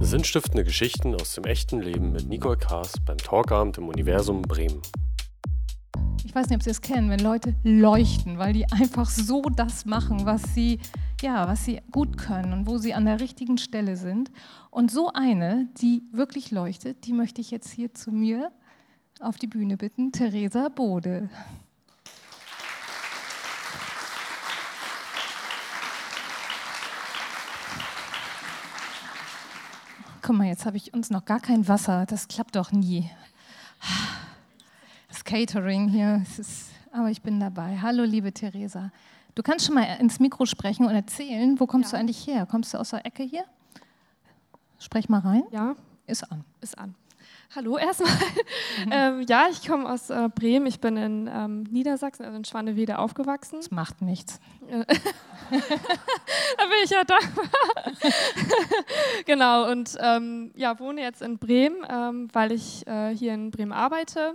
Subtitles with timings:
[0.00, 4.82] Sinnstiftende Geschichten aus dem echten Leben mit Nicole Kaas beim Talkabend im Universum Bremen.
[6.24, 9.84] Ich weiß nicht, ob Sie es kennen, wenn Leute leuchten, weil die einfach so das
[9.84, 10.80] machen, was sie,
[11.20, 14.30] ja, was sie gut können und wo sie an der richtigen Stelle sind.
[14.70, 18.50] Und so eine, die wirklich leuchtet, die möchte ich jetzt hier zu mir
[19.20, 21.28] auf die Bühne bitten, Theresa Bode.
[30.32, 32.06] Guck mal, jetzt habe ich uns noch gar kein Wasser.
[32.06, 33.10] Das klappt doch nie.
[35.08, 37.78] Das Catering hier, ist, aber ich bin dabei.
[37.82, 38.90] Hallo, liebe Theresa.
[39.34, 41.98] Du kannst schon mal ins Mikro sprechen und erzählen, wo kommst ja.
[41.98, 42.46] du eigentlich her?
[42.46, 43.44] Kommst du aus der Ecke hier?
[44.78, 45.42] Sprech mal rein.
[45.50, 45.76] Ja.
[46.06, 46.46] Ist an.
[46.62, 46.94] Ist an.
[47.54, 48.10] Hallo erstmal.
[48.86, 48.92] Mhm.
[48.92, 50.64] ähm, ja, ich komme aus äh, Bremen.
[50.66, 53.56] Ich bin in ähm, Niedersachsen, also in Schwanewede aufgewachsen.
[53.56, 54.40] Das macht nichts.
[54.70, 54.86] da bin
[56.82, 57.44] ich ja dankbar.
[59.26, 63.72] genau, und ähm, ja, wohne jetzt in Bremen, ähm, weil ich äh, hier in Bremen
[63.72, 64.34] arbeite,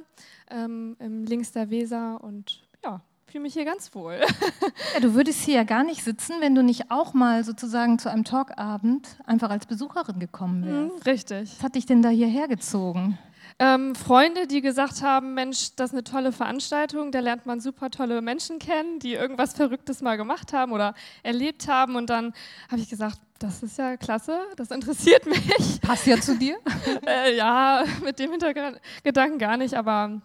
[0.51, 4.19] ähm, im links der Weser und ja, fühle mich hier ganz wohl.
[4.93, 8.09] ja, du würdest hier ja gar nicht sitzen, wenn du nicht auch mal sozusagen zu
[8.09, 10.95] einem Talkabend einfach als Besucherin gekommen wärst.
[10.95, 11.55] Mhm, richtig.
[11.57, 13.17] Was hat dich denn da hierher gezogen?
[13.59, 17.89] Ähm, Freunde, die gesagt haben, Mensch, das ist eine tolle Veranstaltung, da lernt man super
[17.89, 21.95] tolle Menschen kennen, die irgendwas Verrücktes mal gemacht haben oder erlebt haben.
[21.95, 22.33] Und dann
[22.69, 25.81] habe ich gesagt, das ist ja klasse, das interessiert mich.
[25.81, 26.57] Passt ja zu dir?
[27.05, 30.21] äh, ja, mit dem Hintergedanken gar nicht, aber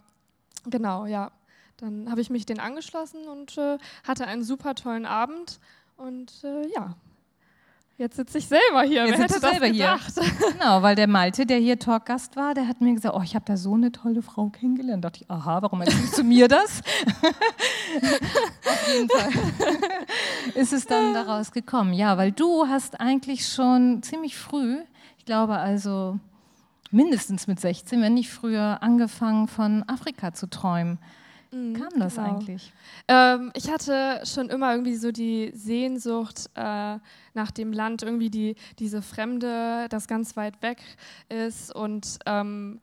[0.65, 1.31] genau, ja.
[1.83, 5.59] Dann habe ich mich den angeschlossen und äh, hatte einen super tollen Abend.
[5.97, 6.95] Und äh, ja,
[7.95, 9.05] Jetzt sitze ich selber hier.
[9.05, 10.13] Jetzt Wer hätte das selber gedacht?
[10.15, 10.51] Hier.
[10.53, 13.45] Genau, weil der Malte, der hier Talkgast war, der hat mir gesagt, oh, ich habe
[13.45, 15.03] da so eine tolle Frau kennengelernt.
[15.03, 16.81] Da dachte ich, aha, warum erzählst du mir das?
[18.65, 19.29] Auf jeden Fall
[20.55, 21.93] ist es dann daraus gekommen.
[21.93, 24.79] Ja, weil du hast eigentlich schon ziemlich früh,
[25.19, 26.17] ich glaube also
[26.89, 30.97] mindestens mit 16, wenn nicht früher, angefangen von Afrika zu träumen.
[31.53, 32.27] Mhm, kam das genau.
[32.27, 32.73] eigentlich?
[33.07, 36.97] Ähm, ich hatte schon immer irgendwie so die Sehnsucht äh,
[37.33, 40.81] nach dem Land, irgendwie die, diese Fremde, das ganz weit weg
[41.29, 41.73] ist.
[41.73, 42.79] Und ähm,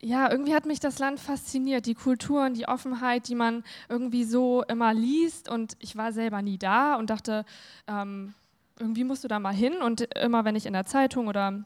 [0.00, 4.62] ja, irgendwie hat mich das Land fasziniert, die Kulturen, die Offenheit, die man irgendwie so
[4.64, 5.50] immer liest.
[5.50, 7.44] Und ich war selber nie da und dachte,
[7.86, 8.34] ähm,
[8.78, 9.74] irgendwie musst du da mal hin.
[9.82, 11.64] Und immer wenn ich in der Zeitung oder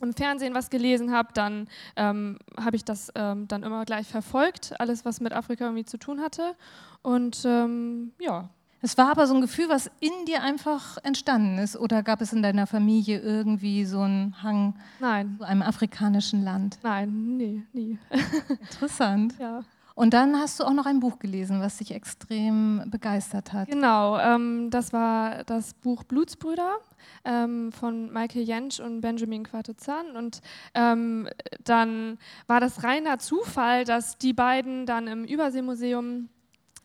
[0.00, 4.78] im Fernsehen was gelesen habe, dann ähm, habe ich das ähm, dann immer gleich verfolgt,
[4.80, 6.54] alles was mit Afrika irgendwie zu tun hatte.
[7.02, 8.48] Und ähm, ja.
[8.82, 12.32] Es war aber so ein Gefühl, was in dir einfach entstanden ist, oder gab es
[12.32, 15.36] in deiner Familie irgendwie so einen Hang Nein.
[15.38, 16.78] zu einem afrikanischen Land?
[16.82, 17.98] Nein, nee, nie.
[18.48, 19.34] Interessant.
[19.38, 19.64] Ja.
[19.94, 23.68] Und dann hast du auch noch ein Buch gelesen, was dich extrem begeistert hat.
[23.68, 26.78] Genau, ähm, das war das Buch Blutsbrüder
[27.24, 30.16] ähm, von Michael Jentsch und Benjamin Quartezan.
[30.16, 30.40] Und
[30.74, 31.28] ähm,
[31.64, 36.28] dann war das reiner Zufall, dass die beiden dann im Überseemuseum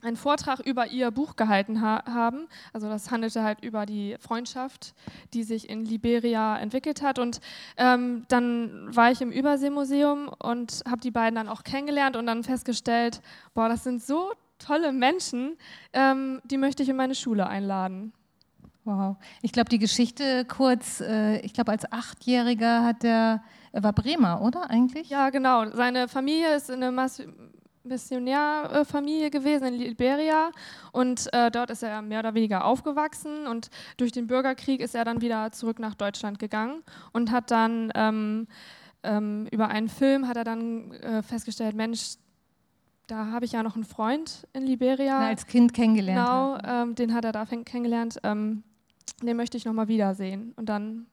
[0.06, 2.48] einen Vortrag über ihr Buch gehalten ha haben.
[2.74, 4.94] Also das handelte halt über die Freundschaft,
[5.34, 7.20] die sich in Liberia entwickelt hat.
[7.20, 7.42] Und
[7.78, 12.44] ähm, dann war ich im Überseemuseum und habe die beiden dann auch kennengelernt und dann
[12.44, 13.22] festgestellt,
[13.54, 15.58] boah, das sind so tolle Menschen,
[15.94, 18.14] ähm, die möchte ich in meine Schule einladen.
[18.86, 19.18] Wow.
[19.42, 24.42] Ich glaube, die Geschichte kurz, äh, ich glaube, als Achtjähriger hat er, er war Bremer,
[24.42, 25.10] oder eigentlich?
[25.10, 25.70] Ja, genau.
[25.72, 27.22] Seine Familie ist in eine Mas
[27.84, 30.52] Missionärfamilie gewesen in Liberia
[30.92, 35.06] und äh, dort ist er mehr oder weniger aufgewachsen und durch den Bürgerkrieg ist er
[35.06, 36.82] dann wieder zurück nach Deutschland gegangen
[37.14, 38.48] und hat dann ähm,
[39.04, 42.16] ähm, über einen Film hat er dann äh, festgestellt, Mensch,
[43.08, 45.20] da habe ich ja noch einen Freund in Liberia.
[45.20, 46.28] Na, als Kind kennengelernt.
[46.28, 48.20] Genau, ähm, den hat er da kennengelernt.
[48.24, 48.64] Ähm,
[49.22, 50.54] den möchte ich nochmal wiedersehen.
[50.56, 51.06] Und dann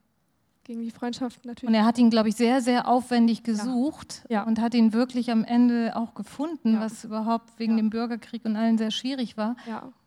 [0.63, 1.67] ging die Freundschaft natürlich.
[1.67, 4.41] Und er hat ihn, glaube ich, sehr, sehr aufwendig gesucht ja.
[4.41, 4.43] Ja.
[4.43, 6.79] und hat ihn wirklich am Ende auch gefunden, ja.
[6.81, 9.55] was überhaupt wegen dem Bürgerkrieg und allen sehr schwierig war.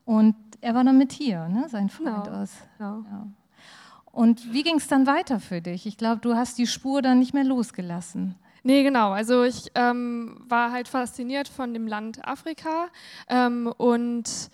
[0.04, 1.66] Und er war dann mit hier, ne?
[1.68, 2.42] sein Freund genau.
[2.42, 2.52] aus.
[2.78, 3.04] Genau.
[4.12, 5.84] Und wie ging es dann weiter für dich?
[5.84, 8.34] Ich glaube, du hast die Spur dann nicht mehr losgelassen.
[8.62, 9.10] Nee, genau.
[9.10, 12.88] Also ich ähm, war halt fasziniert von dem Land Afrika
[13.28, 14.50] ähm, und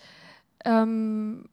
[0.65, 1.45] ähm,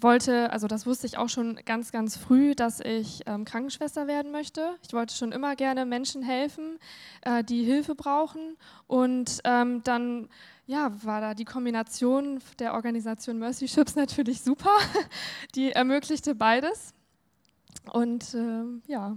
[0.00, 4.32] wollte, also das wusste ich auch schon ganz, ganz früh, dass ich ähm, Krankenschwester werden
[4.32, 4.76] möchte.
[4.86, 6.78] Ich wollte schon immer gerne Menschen helfen,
[7.22, 8.56] äh, die Hilfe brauchen.
[8.86, 10.28] Und ähm, dann
[10.66, 14.70] ja, war da die Kombination der Organisation Mercy Ships natürlich super.
[15.54, 16.92] Die ermöglichte beides.
[17.92, 19.16] Und äh, ja.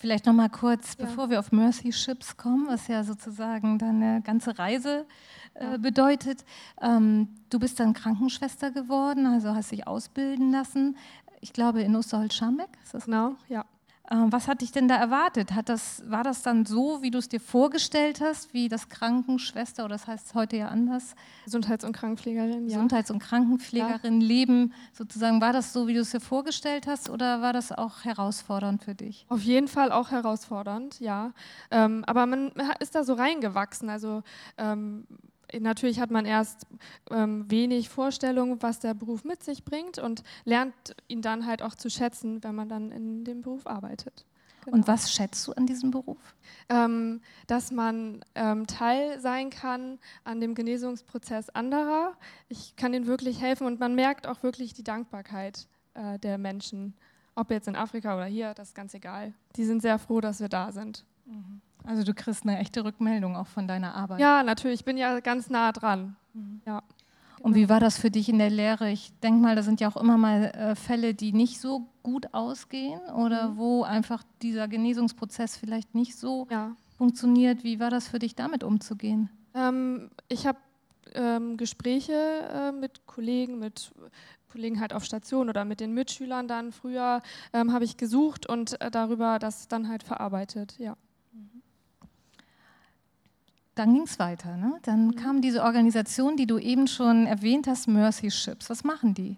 [0.00, 1.04] Vielleicht noch mal kurz, ja.
[1.04, 5.06] bevor wir auf Mercy Ships kommen, was ja sozusagen deine ganze Reise
[5.54, 6.44] äh, bedeutet.
[6.80, 10.96] Ähm, du bist dann Krankenschwester geworden, also hast dich ausbilden lassen.
[11.40, 12.70] Ich glaube in Osterholz-Scharmbeck,
[13.04, 13.36] genau?
[13.48, 13.64] Ja.
[14.12, 15.52] Ähm, was hat dich denn da erwartet?
[15.54, 19.84] Hat das, war das dann so, wie du es dir vorgestellt hast, wie das Krankenschwester,
[19.84, 21.14] oder das heißt heute ja anders?
[21.44, 22.74] Gesundheits- und Krankenpflegerin, ja.
[22.74, 24.26] Gesundheits- und Krankenpflegerin, ja.
[24.26, 25.40] Leben sozusagen.
[25.40, 28.96] War das so, wie du es dir vorgestellt hast, oder war das auch herausfordernd für
[28.96, 29.26] dich?
[29.28, 31.32] Auf jeden Fall auch herausfordernd, ja.
[31.70, 32.50] Ähm, aber man
[32.80, 33.88] ist da so reingewachsen.
[33.90, 34.24] Also
[34.58, 35.06] ähm,
[35.58, 36.66] natürlich hat man erst
[37.10, 41.74] ähm, wenig Vorstellung, was der Beruf mit sich bringt und lernt ihn dann halt auch
[41.74, 44.26] zu schätzen, wenn man dann in dem Beruf arbeitet.
[44.64, 44.76] Genau.
[44.76, 46.18] Und was schätzt du an diesem Beruf?
[46.68, 52.12] Ähm, dass man ähm, Teil sein kann an dem Genesungsprozess anderer.
[52.48, 56.94] Ich kann ihnen wirklich helfen und man merkt auch wirklich die Dankbarkeit äh, der Menschen.
[57.34, 59.32] Ob jetzt in Afrika oder hier, das ist ganz egal.
[59.56, 61.06] Die sind sehr froh, dass wir da sind.
[61.30, 61.60] Mhm.
[61.84, 64.20] Also du kriegst eine echte Rückmeldung auch von deiner Arbeit.
[64.20, 64.80] Ja, natürlich.
[64.80, 66.16] Ich bin ja ganz nah dran.
[66.34, 66.60] Mhm.
[66.66, 66.82] Ja.
[67.42, 68.90] Und wie war das für dich in der Lehre?
[68.90, 72.34] Ich denke mal, da sind ja auch immer mal äh, Fälle, die nicht so gut
[72.34, 73.56] ausgehen oder mhm.
[73.56, 76.76] wo einfach dieser Genesungsprozess vielleicht nicht so ja.
[76.98, 77.64] funktioniert.
[77.64, 79.30] Wie war das für dich, damit umzugehen?
[79.54, 80.58] Ähm, ich habe
[81.14, 83.90] ähm, Gespräche äh, mit Kollegen, mit
[84.52, 87.22] Kollegen halt auf Station oder mit den Mitschülern dann früher
[87.54, 90.94] ähm, habe ich gesucht und äh, darüber das dann halt verarbeitet, ja
[93.74, 94.56] dann ging es weiter.
[94.56, 94.78] Ne?
[94.82, 95.16] Dann mhm.
[95.16, 98.70] kam diese Organisation, die du eben schon erwähnt hast, Mercy Ships.
[98.70, 99.36] Was machen die?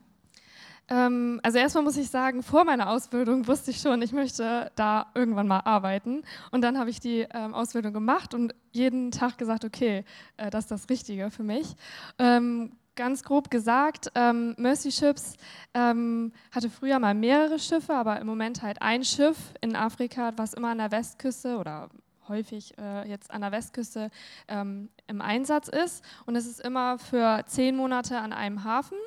[0.88, 5.06] Ähm, also erstmal muss ich sagen, vor meiner Ausbildung wusste ich schon, ich möchte da
[5.14, 6.22] irgendwann mal arbeiten.
[6.50, 10.04] Und dann habe ich die ähm, Ausbildung gemacht und jeden Tag gesagt, okay,
[10.36, 11.74] äh, das ist das Richtige für mich.
[12.18, 15.36] Ähm, ganz grob gesagt, ähm, Mercy Ships
[15.72, 20.52] ähm, hatte früher mal mehrere Schiffe, aber im Moment halt ein Schiff in Afrika, was
[20.52, 21.88] immer an der Westküste oder
[22.28, 24.10] häufig äh, jetzt an der Westküste
[24.48, 26.04] ähm, im Einsatz ist.
[26.26, 28.98] Und es ist immer für zehn Monate an einem Hafen.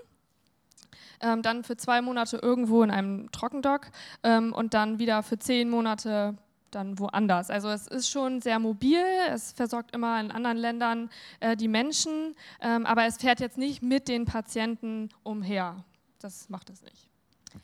[1.22, 3.88] Ähm, dann für zwei Monate irgendwo in einem Trockendock
[4.24, 6.38] ähm, und dann wieder für zehn Monate
[6.72, 7.50] dann woanders.
[7.50, 11.10] Also es ist schon sehr mobil, es versorgt immer in anderen Ländern
[11.40, 15.84] äh, die Menschen, ähm, aber es fährt jetzt nicht mit den Patienten umher.
[16.20, 17.10] Das macht es nicht.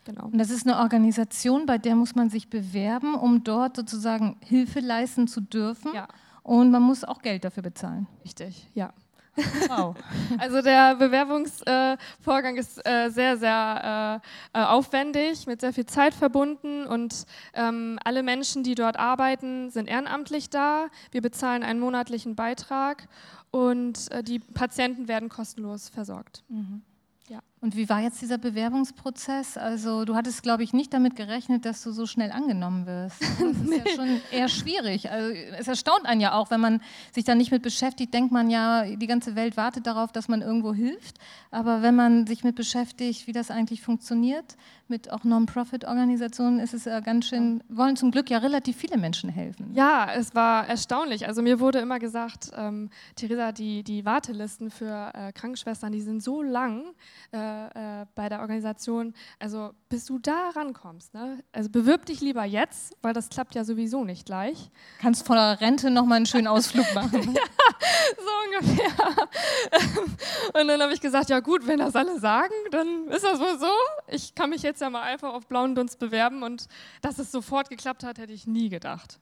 [0.05, 0.25] Genau.
[0.25, 4.79] Und das ist eine Organisation, bei der muss man sich bewerben, um dort sozusagen Hilfe
[4.79, 5.93] leisten zu dürfen.
[5.93, 6.07] Ja.
[6.43, 8.07] Und man muss auch Geld dafür bezahlen.
[8.23, 8.93] Richtig, ja.
[9.67, 9.95] Wow.
[10.39, 14.21] Also der Bewerbungsvorgang äh, ist äh, sehr, sehr
[14.53, 19.69] äh, äh, aufwendig, mit sehr viel Zeit verbunden und ähm, alle Menschen, die dort arbeiten,
[19.69, 20.88] sind ehrenamtlich da.
[21.11, 23.07] Wir bezahlen einen monatlichen Beitrag
[23.51, 26.43] und äh, die Patienten werden kostenlos versorgt.
[26.49, 26.81] Mhm.
[27.63, 29.56] Und wie war jetzt dieser Bewerbungsprozess?
[29.56, 33.22] Also du hattest, glaube ich, nicht damit gerechnet, dass du so schnell angenommen wirst.
[33.42, 33.78] Das ist nee.
[33.78, 35.12] ja schon eher schwierig.
[35.12, 36.81] Also es erstaunt einen ja auch, wenn man
[37.12, 40.42] sich da nicht mit beschäftigt, denkt man ja, die ganze Welt wartet darauf, dass man
[40.42, 41.18] irgendwo hilft.
[41.52, 46.86] Aber wenn man sich mit beschäftigt, wie das eigentlich funktioniert, mit auch Non-Profit-Organisationen, ist es
[46.86, 49.72] ja ganz schön, wollen zum Glück ja relativ viele Menschen helfen.
[49.74, 51.28] Ja, es war erstaunlich.
[51.28, 56.22] Also mir wurde immer gesagt, ähm, Theresa, die, die Wartelisten für äh, Krankenschwestern, die sind
[56.22, 56.84] so lang.
[57.31, 61.44] Äh, äh, bei der Organisation, also bis du da rankommst, ne?
[61.51, 64.69] also bewirb dich lieber jetzt, weil das klappt ja sowieso nicht gleich.
[65.00, 67.33] Kannst von der Rente nochmal einen schönen Ausflug machen.
[67.33, 67.42] ja,
[68.18, 68.92] so ungefähr.
[70.62, 73.59] Und dann habe ich gesagt, ja gut, wenn das alle sagen, dann ist das wohl
[73.59, 73.71] so.
[74.07, 76.68] Ich kann mich jetzt ja mal einfach auf blauen Dunst bewerben und
[77.01, 79.20] dass es sofort geklappt hat, hätte ich nie gedacht.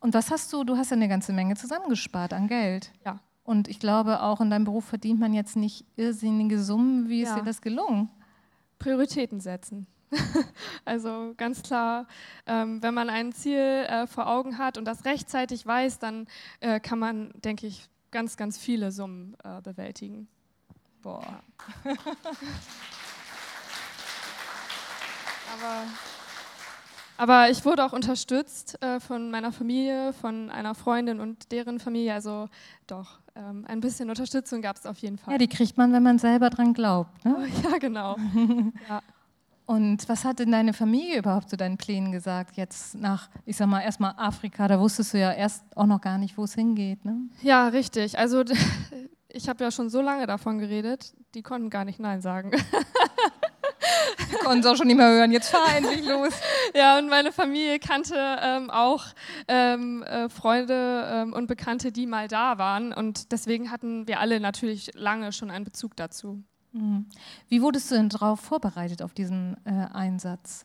[0.00, 2.90] Und was hast du, du hast ja eine ganze Menge zusammengespart an Geld.
[3.04, 3.20] Ja.
[3.50, 7.08] Und ich glaube, auch in deinem Beruf verdient man jetzt nicht irrsinnige Summen.
[7.08, 7.40] Wie ist ja.
[7.40, 8.08] dir das gelungen?
[8.78, 9.88] Prioritäten setzen.
[10.84, 12.06] also ganz klar,
[12.46, 16.28] ähm, wenn man ein Ziel äh, vor Augen hat und das rechtzeitig weiß, dann
[16.60, 20.28] äh, kann man, denke ich, ganz, ganz viele Summen äh, bewältigen.
[21.02, 21.42] Boah.
[25.52, 25.86] Aber
[27.20, 32.14] aber ich wurde auch unterstützt äh, von meiner Familie, von einer Freundin und deren Familie.
[32.14, 32.48] Also
[32.86, 35.32] doch, ähm, ein bisschen Unterstützung gab es auf jeden Fall.
[35.32, 37.24] Ja, die kriegt man, wenn man selber dran glaubt.
[37.24, 37.48] Ne?
[37.62, 38.16] Ja, genau.
[38.88, 39.02] ja.
[39.66, 42.56] Und was hat denn deine Familie überhaupt zu deinen Plänen gesagt?
[42.56, 46.18] Jetzt nach, ich sag mal, erstmal Afrika, da wusstest du ja erst auch noch gar
[46.18, 47.04] nicht, wo es hingeht.
[47.04, 47.28] Ne?
[47.42, 48.18] Ja, richtig.
[48.18, 48.42] Also
[49.28, 52.50] ich habe ja schon so lange davon geredet, die konnten gar nicht Nein sagen.
[54.30, 55.32] Die konnten es auch schon nicht mehr hören.
[55.32, 56.32] Jetzt fahr endlich los.
[56.74, 59.06] Ja, und meine Familie kannte ähm, auch
[59.48, 62.92] ähm, äh, Freunde ähm, und Bekannte, die mal da waren.
[62.92, 66.42] Und deswegen hatten wir alle natürlich lange schon einen Bezug dazu.
[66.72, 67.06] Mhm.
[67.48, 70.64] Wie wurdest du denn darauf vorbereitet, auf diesen äh, Einsatz?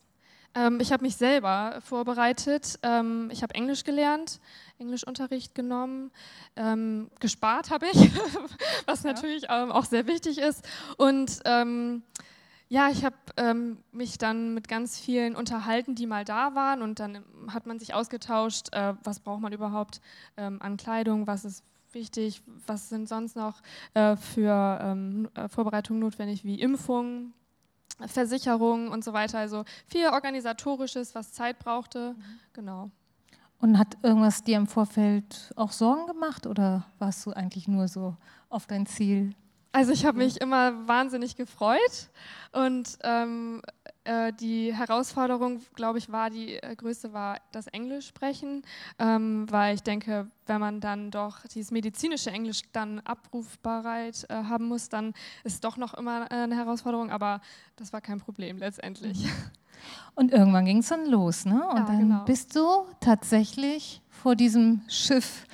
[0.56, 2.80] Ähm, ich habe mich selber vorbereitet.
[2.82, 4.40] Ähm, ich habe Englisch gelernt,
[4.80, 6.12] Englischunterricht genommen,
[6.56, 8.12] ähm, gespart habe ich,
[8.86, 10.66] was natürlich auch sehr wichtig ist.
[10.98, 11.42] Und
[12.68, 17.00] ja, ich habe ähm, mich dann mit ganz vielen unterhalten, die mal da waren und
[17.00, 20.02] dann hat man sich ausgetauscht, äh, was braucht man überhaupt
[20.38, 23.62] ähm, an Kleidung, was ist wichtig, was sind sonst noch
[23.94, 27.34] äh, für ähm, äh, Vorbereitungen notwendig, wie Impfungen,
[28.08, 29.40] Versicherungen und so weiter.
[29.40, 32.14] Also viel organisatorisches, was Zeit brauchte.
[32.14, 32.24] Mhm.
[32.54, 32.92] Genau.
[33.60, 38.18] Und hat irgendwas dir im Vorfeld auch Sorgen gemacht oder warst du eigentlich nur so
[38.50, 39.34] auf dein Ziel
[39.76, 42.10] also ich habe mich immer wahnsinnig gefreut
[42.54, 43.62] und ähm,
[44.06, 48.62] äh, die Herausforderung, glaube ich, war die äh, größte war das Englisch sprechen,
[49.00, 54.70] ähm, weil ich denke, wenn man dann doch dieses medizinische Englisch dann abrufbereit äh, haben
[54.70, 55.10] muss, dann
[55.44, 57.42] ist es doch noch immer äh, eine Herausforderung, aber
[57.76, 59.26] das war kein Problem letztendlich.
[59.26, 59.32] Mhm.
[60.16, 61.68] Und irgendwann ging es dann los, ne?
[61.68, 62.24] Und ja, dann genau.
[62.24, 65.46] bist du tatsächlich vor diesem Schiff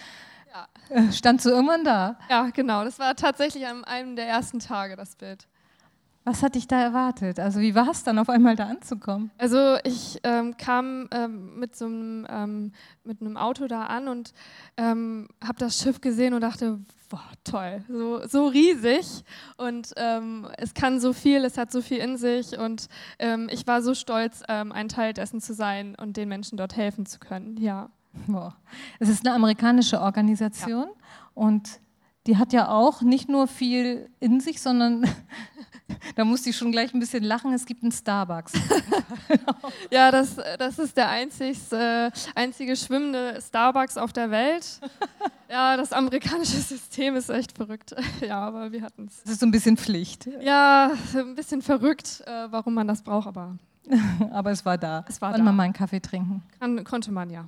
[0.94, 1.02] ja.
[1.02, 2.18] Äh, stand so irgendwann da.
[2.30, 2.84] Ja, genau.
[2.84, 5.48] Das war tatsächlich an einem der ersten Tage das Bild.
[6.24, 7.40] Was hat dich da erwartet?
[7.40, 9.32] Also wie war es dann auf einmal da anzukommen?
[9.40, 12.72] Also ich ähm, kam ähm, mit so einem, ähm,
[13.04, 14.34] mit einem Auto da an und
[14.78, 16.80] ähm, habe das Schiff gesehen und dachte,
[17.10, 19.24] boah, toll, so, so riesig
[19.58, 23.66] und ähm, es kann so viel, es hat so viel in sich und ähm, ich
[23.66, 27.58] war so stolz, ein Teil dessen zu sein und den Menschen dort helfen zu können.
[27.58, 27.90] Ja.
[28.28, 28.56] Boah.
[29.00, 31.06] Es ist eine amerikanische Organisation ja.
[31.34, 31.80] und
[32.28, 35.08] die hat ja auch nicht nur viel in sich, sondern
[36.16, 38.54] da musste ich schon gleich ein bisschen lachen, es gibt einen Starbucks.
[39.92, 44.80] ja, das, das ist der einzigste, einzige schwimmende Starbucks auf der Welt.
[45.50, 47.96] Ja, das amerikanische System ist echt verrückt.
[48.22, 49.24] Ja, aber wir hatten es.
[49.24, 50.30] Das ist so ein bisschen Pflicht.
[50.42, 53.58] Ja, ein bisschen verrückt, äh, warum man das braucht, aber.
[54.32, 55.04] aber es war da.
[55.10, 55.46] Es war Konnte da.
[55.46, 56.44] man mal einen Kaffee trinken?
[56.60, 57.48] Kann, konnte man, ja.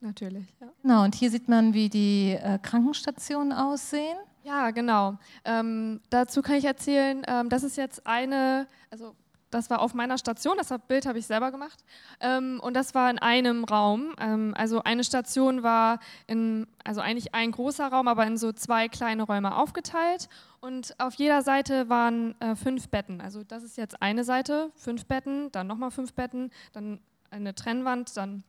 [0.00, 0.46] Natürlich.
[0.60, 0.68] Ja.
[0.82, 4.16] Genau, und hier sieht man, wie die äh, Krankenstationen aussehen.
[4.42, 5.18] Ja, genau.
[5.44, 9.14] Ähm, dazu kann ich erzählen, ähm, das ist jetzt eine, also
[9.50, 11.84] das war auf meiner Station, das Bild habe ich selber gemacht.
[12.20, 14.14] Ähm, und das war in einem Raum.
[14.18, 18.88] Ähm, also eine Station war in, also eigentlich ein großer Raum, aber in so zwei
[18.88, 20.28] kleine Räume aufgeteilt.
[20.60, 23.20] Und auf jeder Seite waren äh, fünf Betten.
[23.20, 28.16] Also das ist jetzt eine Seite, fünf Betten, dann nochmal fünf Betten, dann eine Trennwand,
[28.16, 28.44] dann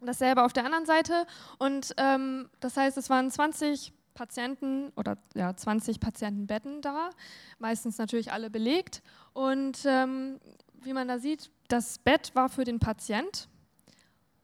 [0.00, 1.26] dasselbe auf der anderen Seite.
[1.58, 7.10] Und ähm, das heißt, es waren 20 Patienten oder ja, 20 Patientenbetten da,
[7.58, 9.02] meistens natürlich alle belegt.
[9.32, 10.40] Und ähm,
[10.82, 13.48] wie man da sieht, das Bett war für den Patient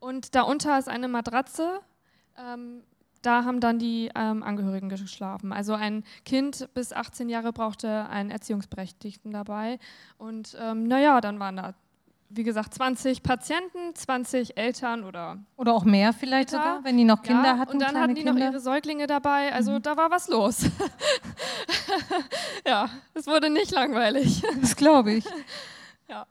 [0.02, 1.80] und darunter ist eine Matratze.
[2.36, 2.82] Ähm,
[3.22, 5.52] da haben dann die ähm, Angehörigen geschlafen.
[5.52, 9.78] Also ein Kind bis 18 Jahre brauchte einen Erziehungsberechtigten dabei.
[10.18, 11.74] Und ähm, naja, dann waren da
[12.34, 15.38] wie gesagt, 20 Patienten, 20 Eltern oder.
[15.56, 16.64] Oder auch mehr vielleicht Kinder.
[16.64, 17.72] sogar, wenn die noch Kinder ja, hatten.
[17.72, 18.32] Und dann hatten die Kinder.
[18.32, 19.52] noch ihre Säuglinge dabei.
[19.52, 19.82] Also mhm.
[19.82, 20.64] da war was los.
[22.66, 24.42] ja, es wurde nicht langweilig.
[24.60, 25.24] Das glaube ich.
[26.08, 26.26] ja,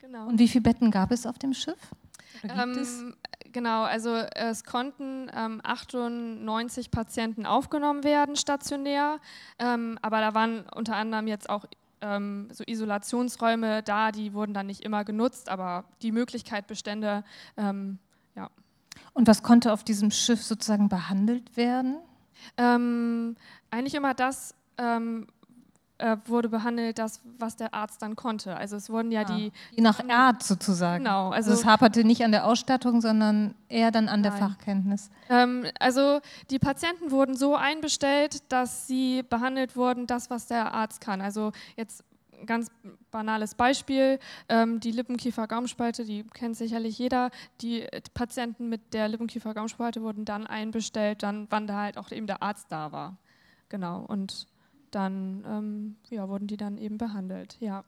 [0.00, 0.26] genau.
[0.26, 1.78] Und wie viele Betten gab es auf dem Schiff?
[2.42, 3.14] Ähm,
[3.52, 9.18] genau, also es konnten ähm, 98 Patienten aufgenommen werden, stationär.
[9.58, 11.64] Ähm, aber da waren unter anderem jetzt auch
[12.04, 17.24] ähm, so Isolationsräume da, die wurden dann nicht immer genutzt, aber die Möglichkeit bestände,
[17.56, 17.98] ähm,
[18.36, 18.50] ja.
[19.14, 21.96] Und was konnte auf diesem Schiff sozusagen behandelt werden?
[22.58, 23.36] Ähm,
[23.70, 25.26] eigentlich immer das, ähm,
[25.98, 28.56] äh, wurde behandelt, das, was der Arzt dann konnte.
[28.56, 29.36] Also es wurden ja, ja.
[29.36, 29.52] die...
[29.72, 31.04] Je nach Art sozusagen.
[31.04, 31.30] Genau.
[31.30, 34.22] Also, also, es haperte nicht an der Ausstattung, sondern eher dann an Nein.
[34.22, 35.10] der Fachkenntnis.
[35.28, 36.20] Ähm, also
[36.50, 41.20] die Patienten wurden so einbestellt, dass sie behandelt wurden, das, was der Arzt kann.
[41.20, 42.04] Also jetzt
[42.46, 42.70] ganz
[43.10, 47.30] banales Beispiel, ähm, die Lippenkiefer-Gaumspalte, die kennt sicherlich jeder.
[47.60, 52.42] Die Patienten mit der Lippenkiefer-Gaumspalte wurden dann einbestellt, dann wann da halt auch eben der
[52.42, 53.16] Arzt da war.
[53.68, 54.04] Genau.
[54.06, 54.46] Und
[54.94, 57.56] dann ähm, ja, wurden die dann eben behandelt.
[57.60, 57.84] Ja.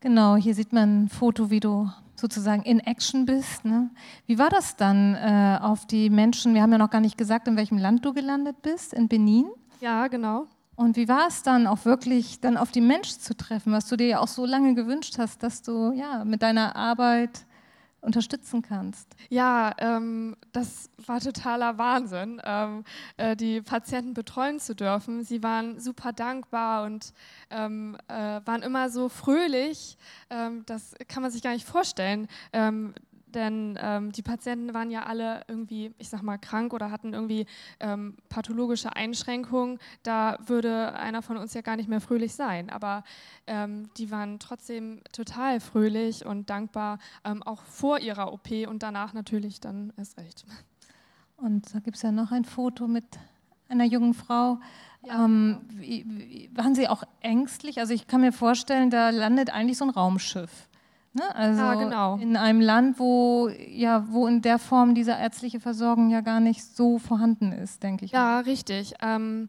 [0.00, 3.64] Genau, hier sieht man ein Foto, wie du sozusagen in Action bist.
[3.64, 3.90] Ne?
[4.26, 6.54] Wie war das dann äh, auf die Menschen?
[6.54, 9.46] Wir haben ja noch gar nicht gesagt, in welchem Land du gelandet bist, in Benin.
[9.80, 10.46] Ja, genau.
[10.76, 13.96] Und wie war es dann auch wirklich, dann auf die Menschen zu treffen, was du
[13.96, 17.46] dir ja auch so lange gewünscht hast, dass du ja mit deiner Arbeit
[18.06, 19.14] unterstützen kannst.
[19.28, 22.84] Ja, ähm, das war totaler Wahnsinn, ähm,
[23.16, 25.24] äh, die Patienten betreuen zu dürfen.
[25.24, 27.12] Sie waren super dankbar und
[27.50, 29.98] ähm, äh, waren immer so fröhlich.
[30.30, 32.28] Ähm, das kann man sich gar nicht vorstellen.
[33.26, 37.46] Denn ähm, die Patienten waren ja alle irgendwie, ich sag mal, krank oder hatten irgendwie
[37.80, 39.78] ähm, pathologische Einschränkungen.
[40.02, 42.70] Da würde einer von uns ja gar nicht mehr fröhlich sein.
[42.70, 43.04] Aber
[43.46, 49.12] ähm, die waren trotzdem total fröhlich und dankbar, ähm, auch vor ihrer OP und danach
[49.12, 50.44] natürlich dann erst recht.
[51.36, 53.04] Und da gibt es ja noch ein Foto mit
[53.68, 54.58] einer jungen Frau.
[55.04, 55.24] Ja.
[55.24, 57.78] Ähm, wie, wie, waren Sie auch ängstlich?
[57.78, 60.68] Also ich kann mir vorstellen, da landet eigentlich so ein Raumschiff.
[61.16, 61.34] Ne?
[61.34, 62.16] Also ja, genau.
[62.16, 66.62] in einem Land, wo, ja, wo in der Form diese ärztliche Versorgung ja gar nicht
[66.62, 68.10] so vorhanden ist, denke ich.
[68.10, 68.92] Ja, richtig.
[69.00, 69.48] Ähm,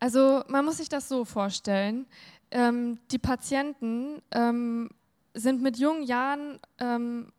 [0.00, 2.06] also man muss sich das so vorstellen.
[2.50, 4.88] Ähm, die Patienten ähm,
[5.34, 7.30] sind mit jungen Jahren ähm,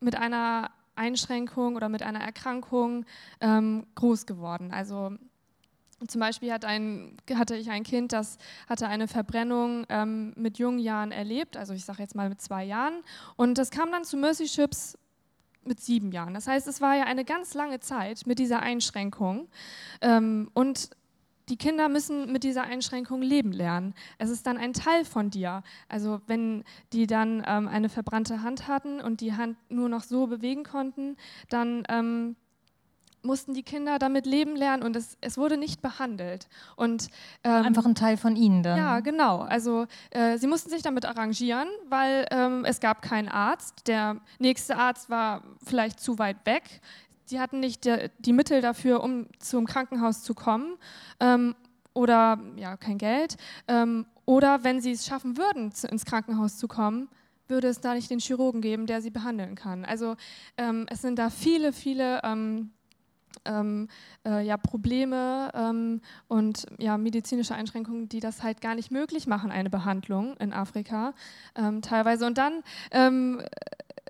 [0.00, 3.04] mit einer Einschränkung oder mit einer Erkrankung
[3.40, 4.72] ähm, groß geworden.
[4.72, 5.12] Also
[6.06, 8.38] zum Beispiel hat ein, hatte ich ein Kind, das
[8.68, 12.64] hatte eine Verbrennung ähm, mit jungen Jahren erlebt, also ich sage jetzt mal mit zwei
[12.64, 13.02] Jahren.
[13.36, 14.98] Und das kam dann zu Mercy Ships
[15.64, 16.34] mit sieben Jahren.
[16.34, 19.48] Das heißt, es war ja eine ganz lange Zeit mit dieser Einschränkung.
[20.00, 20.90] Ähm, und
[21.48, 23.94] die Kinder müssen mit dieser Einschränkung leben lernen.
[24.18, 25.62] Es ist dann ein Teil von dir.
[25.88, 30.26] Also wenn die dann ähm, eine verbrannte Hand hatten und die Hand nur noch so
[30.26, 31.16] bewegen konnten,
[31.48, 32.36] dann ähm,
[33.26, 36.48] mussten die Kinder damit leben lernen und es, es wurde nicht behandelt.
[36.76, 37.08] Und,
[37.44, 38.78] ähm, Einfach ein Teil von ihnen dann.
[38.78, 39.40] Ja, genau.
[39.40, 43.88] Also äh, sie mussten sich damit arrangieren, weil ähm, es gab keinen Arzt.
[43.88, 46.80] Der nächste Arzt war vielleicht zu weit weg
[47.30, 50.76] die hatten nicht die, die Mittel dafür, um zum Krankenhaus zu kommen
[51.20, 51.54] ähm,
[51.94, 53.36] oder ja, kein Geld.
[53.68, 57.08] Ähm, oder wenn sie es schaffen würden, zu, ins Krankenhaus zu kommen,
[57.48, 59.84] würde es da nicht den Chirurgen geben, der sie behandeln kann.
[59.84, 60.16] Also
[60.56, 62.70] ähm, es sind da viele, viele ähm,
[63.44, 63.88] ähm,
[64.24, 69.50] äh, ja, Probleme ähm, und ja, medizinische Einschränkungen, die das halt gar nicht möglich machen,
[69.50, 71.14] eine Behandlung in Afrika
[71.54, 72.26] ähm, teilweise.
[72.26, 73.42] Und dann ähm,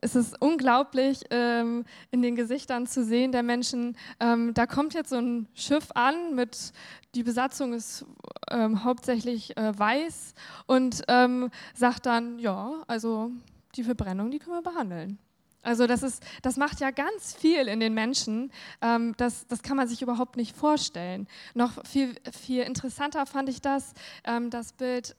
[0.03, 3.97] es ist unglaublich ähm, in den Gesichtern zu sehen der Menschen.
[4.21, 6.73] Ähm, da kommt jetzt so ein Schiff an mit,
[7.15, 8.05] die Besatzung ist
[8.51, 10.35] ähm, hauptsächlich äh, weiß
[10.67, 13.31] und ähm, sagt dann, ja, also
[13.75, 15.19] die Verbrennung, die können wir behandeln.
[15.67, 18.53] Also das, ist, das macht ja ganz viel in den Menschen.
[18.81, 21.27] Ähm, das, das kann man sich überhaupt nicht vorstellen.
[21.55, 23.93] Noch viel, viel interessanter fand ich das,
[24.25, 25.17] ähm, das Bild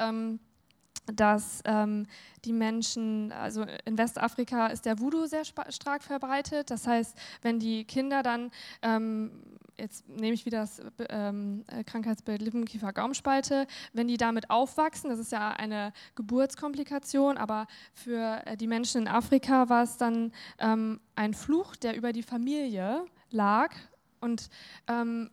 [1.13, 2.05] dass ähm,
[2.45, 6.69] die Menschen, also in Westafrika ist der Voodoo sehr stark verbreitet.
[6.71, 9.43] Das heißt, wenn die Kinder dann, ähm,
[9.77, 15.51] jetzt nehme ich wieder das ähm, Krankheitsbild Lippenkiefer-Gaumspalte, wenn die damit aufwachsen, das ist ja
[15.51, 21.75] eine Geburtskomplikation, aber für äh, die Menschen in Afrika war es dann ähm, ein Fluch,
[21.75, 23.73] der über die Familie lag
[24.19, 24.49] und
[24.87, 25.29] ähm,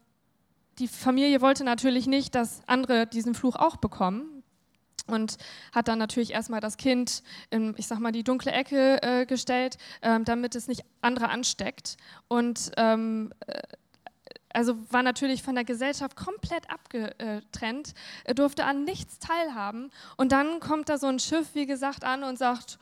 [0.78, 4.34] die Familie wollte natürlich nicht, dass andere diesen Fluch auch bekommen
[5.06, 5.36] und
[5.72, 9.76] hat dann natürlich erstmal das Kind in, ich sag mal, die dunkle Ecke äh, gestellt,
[10.02, 11.96] ähm, damit es nicht andere ansteckt.
[12.28, 13.60] Und ähm, äh,
[14.54, 19.90] also war natürlich von der Gesellschaft komplett abgetrennt, er durfte an nichts teilhaben.
[20.16, 22.78] Und dann kommt da so ein Schiff, wie gesagt, an und sagt,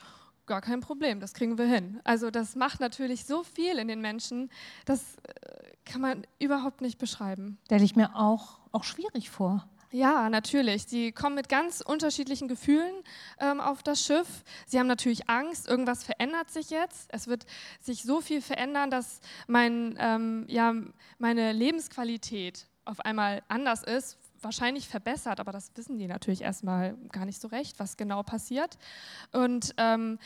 [0.46, 2.00] gar kein Problem, das kriegen wir hin.
[2.04, 4.50] Also das macht natürlich so viel in den Menschen,
[4.84, 7.58] das äh, kann man überhaupt nicht beschreiben.
[7.64, 9.66] Stelle ich mir auch, auch schwierig vor.
[9.94, 10.84] Ja, natürlich.
[10.84, 12.94] Sie kommen mit ganz unterschiedlichen Gefühlen
[13.38, 14.42] ähm, auf das Schiff.
[14.66, 17.10] Sie haben natürlich Angst, irgendwas verändert sich jetzt.
[17.12, 17.44] Es wird
[17.78, 20.74] sich so viel verändern, dass mein, ähm, ja,
[21.18, 27.26] meine Lebensqualität auf einmal anders ist, wahrscheinlich verbessert, aber das wissen die natürlich erstmal gar
[27.26, 28.78] nicht so recht, was genau passiert.
[29.32, 30.18] Und ähm,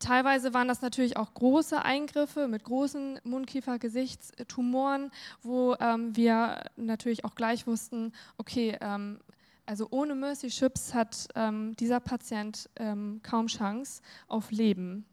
[0.00, 5.10] Teilweise waren das natürlich auch große Eingriffe mit großen Mundkiefer-Gesichtstumoren,
[5.42, 9.20] wo ähm, wir natürlich auch gleich wussten, okay, ähm,
[9.66, 15.04] also ohne Mercy Chips hat ähm, dieser Patient ähm, kaum Chance auf Leben.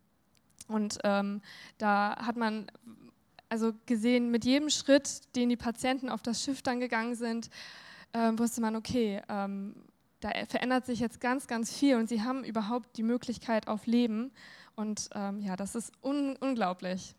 [0.70, 1.42] Und ähm,
[1.78, 2.72] da hat man
[3.50, 7.50] also gesehen, mit jedem Schritt, den die Patienten auf das Schiff dann gegangen sind,
[8.14, 9.22] ähm, wusste man, okay,
[10.20, 14.32] da verändert sich jetzt ganz, ganz viel und sie haben überhaupt die Möglichkeit auf Leben.
[14.76, 17.16] Und ähm, ja, das ist un unglaublich.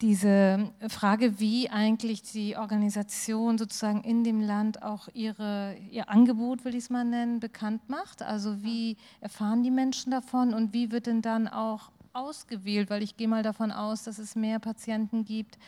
[0.00, 6.74] Diese Frage, wie eigentlich die Organisation sozusagen in dem Land auch ihre, ihr Angebot, will
[6.74, 8.22] ich es mal nennen, bekannt macht.
[8.22, 12.88] Also wie erfahren die Menschen davon und wie wird denn dann auch ausgewählt?
[12.88, 15.58] Weil ich gehe mal davon aus, dass es mehr Patienten gibt,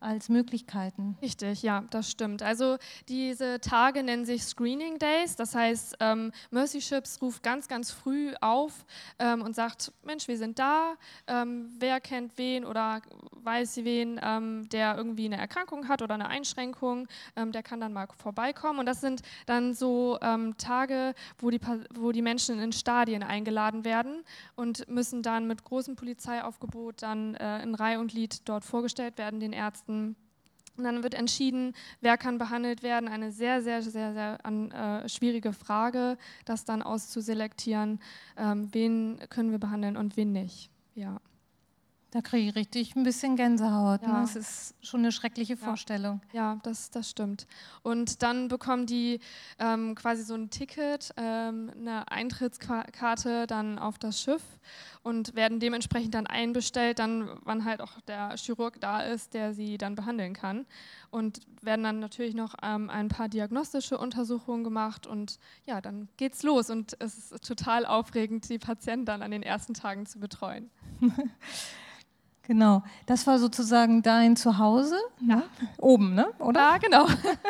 [0.00, 1.16] als Möglichkeiten.
[1.22, 2.42] Richtig, ja, das stimmt.
[2.42, 2.76] Also
[3.08, 5.36] diese Tage nennen sich Screening Days.
[5.36, 8.84] Das heißt, ähm, Mercy Ships ruft ganz, ganz früh auf
[9.18, 10.94] ähm, und sagt, Mensch, wir sind da.
[11.26, 13.00] Ähm, wer kennt wen oder
[13.42, 17.80] weiß sie wen, ähm, der irgendwie eine Erkrankung hat oder eine Einschränkung, ähm, der kann
[17.80, 18.80] dann mal vorbeikommen.
[18.80, 21.60] Und das sind dann so ähm, Tage, wo die,
[21.94, 24.24] wo die Menschen in Stadien eingeladen werden
[24.56, 29.40] und müssen dann mit großem Polizeiaufgebot dann äh, in Reihe und Lied dort vorgestellt werden,
[29.40, 30.16] den Ärzten Ärzten.
[30.76, 31.72] Und dann wird entschieden,
[32.02, 33.08] wer kann behandelt werden.
[33.08, 37.98] Eine sehr, sehr, sehr, sehr an, äh, schwierige Frage, das dann auszuselektieren,
[38.36, 40.70] ähm, wen können wir behandeln und wen nicht.
[40.94, 41.18] Ja.
[42.12, 44.02] Da kriege ich richtig ein bisschen Gänsehaut.
[44.02, 44.08] Ne?
[44.08, 44.14] Ja.
[44.14, 44.20] Ne?
[44.22, 45.58] Das ist schon eine schreckliche ja.
[45.58, 46.20] Vorstellung.
[46.32, 47.46] Ja, das, das stimmt.
[47.82, 49.20] Und dann bekommen die
[49.58, 54.42] ähm, quasi so ein Ticket, ähm, eine Eintrittskarte dann auf das Schiff
[55.02, 59.76] und werden dementsprechend dann einbestellt, dann wann halt auch der Chirurg da ist, der sie
[59.76, 60.64] dann behandeln kann.
[61.16, 66.42] Und werden dann natürlich noch ähm, ein paar diagnostische Untersuchungen gemacht und ja, dann geht's
[66.42, 70.70] los und es ist total aufregend, die Patienten dann an den ersten Tagen zu betreuen.
[72.42, 75.42] Genau, das war sozusagen dein Zuhause, ne?
[75.78, 76.28] oben, ne?
[76.38, 76.60] oder?
[76.60, 77.08] Ja, genau.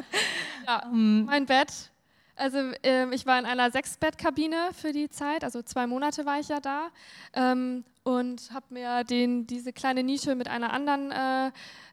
[0.67, 1.27] ja, ähm.
[1.27, 1.91] mein Bett.
[2.35, 6.49] Also äh, ich war in einer Sechsbettkabine für die Zeit, also zwei Monate war ich
[6.49, 6.89] ja da
[7.35, 11.49] ähm, und habe mir den, diese kleine Nische mit einer anderen äh,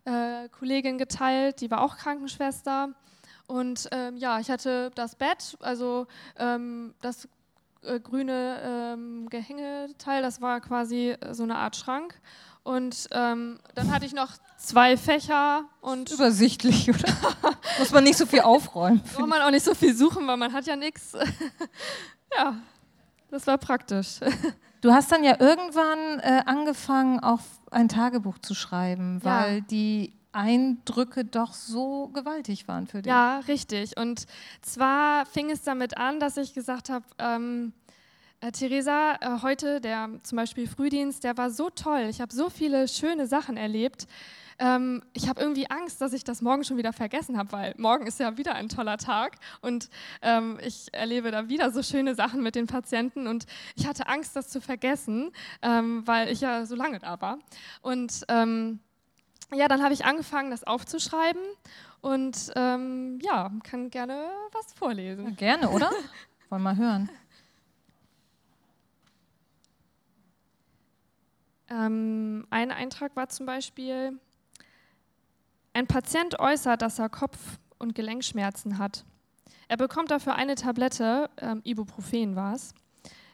[0.05, 2.89] äh, Kollegin geteilt, die war auch Krankenschwester.
[3.47, 6.05] Und ähm, ja, ich hatte das Bett, also
[6.37, 7.27] ähm, das
[7.81, 12.13] äh, grüne ähm, Gehängeteil, das war quasi so eine Art Schrank.
[12.61, 16.11] Und ähm, dann hatte ich noch zwei Fächer und.
[16.11, 17.11] Übersichtlich, oder?
[17.79, 19.01] Muss man nicht so viel aufräumen.
[19.17, 21.13] Muss man auch nicht so viel suchen, weil man hat ja nichts.
[22.37, 22.55] ja,
[23.31, 24.19] das war praktisch.
[24.83, 27.39] Du hast dann ja irgendwann äh, angefangen, auch
[27.71, 29.61] ein Tagebuch zu schreiben, weil ja.
[29.61, 33.09] die Eindrücke doch so gewaltig waren für dich.
[33.09, 33.95] Ja, richtig.
[33.95, 34.25] Und
[34.61, 37.71] zwar fing es damit an, dass ich gesagt habe, ähm,
[38.41, 42.07] äh, Theresa, äh, heute der zum Beispiel Frühdienst, der war so toll.
[42.09, 44.05] Ich habe so viele schöne Sachen erlebt.
[44.59, 48.07] Ähm, ich habe irgendwie Angst, dass ich das morgen schon wieder vergessen habe, weil morgen
[48.07, 49.89] ist ja wieder ein toller Tag und
[50.21, 54.35] ähm, ich erlebe da wieder so schöne Sachen mit den Patienten und ich hatte Angst,
[54.35, 57.39] das zu vergessen, ähm, weil ich ja so lange da war.
[57.81, 58.79] Und ähm,
[59.53, 61.41] ja, dann habe ich angefangen, das aufzuschreiben
[62.01, 65.25] und ähm, ja, kann gerne was vorlesen.
[65.25, 65.89] Ja, gerne, oder?
[66.49, 67.09] Wollen wir mal hören.
[71.69, 74.19] Ähm, ein Eintrag war zum Beispiel,
[75.73, 79.03] ein Patient äußert, dass er Kopf- und Gelenkschmerzen hat.
[79.67, 82.73] Er bekommt dafür eine Tablette, ähm, Ibuprofen war es.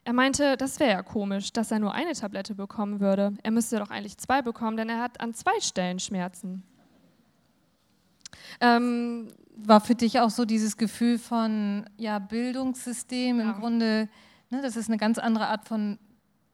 [0.06, 3.34] Er meinte, das wäre ja komisch, dass er nur eine Tablette bekommen würde.
[3.44, 6.64] Er müsste doch eigentlich zwei bekommen, denn er hat an zwei Stellen Schmerzen.
[8.62, 13.52] Ähm, war für dich auch so dieses Gefühl von ja, Bildungssystem ja.
[13.52, 14.10] im Grunde,
[14.50, 16.00] ne, das ist eine ganz andere Art von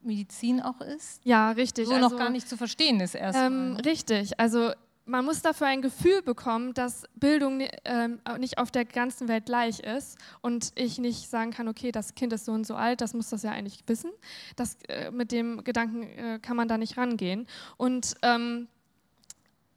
[0.02, 1.22] Medizin auch ist.
[1.24, 1.88] Ja, richtig.
[1.88, 3.48] So also, noch gar nicht zu verstehen ist erstmal.
[3.48, 4.40] Ähm, richtig.
[4.40, 4.72] Also
[5.06, 9.80] man muss dafür ein Gefühl bekommen, dass Bildung ähm, nicht auf der ganzen Welt gleich
[9.80, 13.14] ist und ich nicht sagen kann, okay, das Kind ist so und so alt, das
[13.14, 14.12] muss das ja eigentlich wissen.
[14.56, 17.48] Das, äh, mit dem Gedanken äh, kann man da nicht rangehen.
[17.78, 18.68] Und ähm,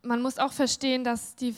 [0.03, 1.55] man muss auch verstehen, dass die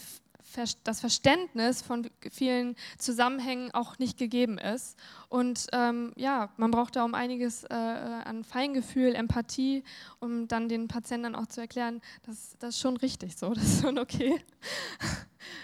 [0.85, 4.99] das Verständnis von vielen Zusammenhängen auch nicht gegeben ist.
[5.29, 9.85] Und ähm, ja, man braucht da um einiges äh, an Feingefühl, Empathie,
[10.19, 13.83] um dann den Patienten auch zu erklären, dass das ist schon richtig so, das ist
[13.83, 14.43] schon okay.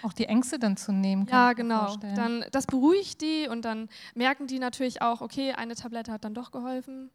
[0.01, 1.27] Auch die Ängste dann zu nehmen.
[1.29, 1.95] ja, genau.
[1.97, 6.33] Dann, das beruhigt die und dann merken die natürlich auch, okay, eine Tablette hat dann
[6.33, 7.11] doch geholfen.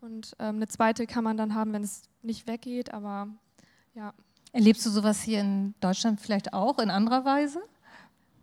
[0.00, 3.28] Und ähm, eine zweite kann man dann haben, wenn es nicht weggeht, aber
[3.94, 4.14] ja.
[4.52, 7.60] Erlebst du sowas hier in Deutschland vielleicht auch in anderer Weise?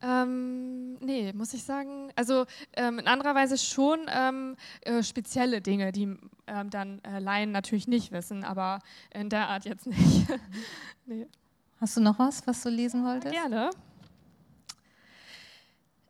[0.01, 2.11] Ähm, nee, muss ich sagen.
[2.15, 6.15] Also ähm, in anderer Weise schon ähm, äh, spezielle Dinge, die
[6.45, 8.79] ähm, dann äh, Laien natürlich nicht wissen, aber
[9.13, 10.27] in der Art jetzt nicht.
[11.05, 11.27] nee.
[11.79, 13.33] Hast du noch was, was du lesen wolltest?
[13.33, 13.69] Ja, gerne.